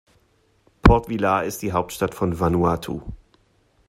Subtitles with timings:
[0.81, 3.01] Port Vila ist die Hauptstadt von Vanuatu.